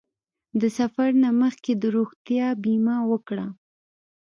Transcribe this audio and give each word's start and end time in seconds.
د 0.61 0.63
سفر 0.77 1.09
نه 1.23 1.29
مخکې 1.41 1.71
د 1.81 1.83
روغتیا 1.95 2.47
بیمه 2.63 2.97
وکړه. 3.11 3.47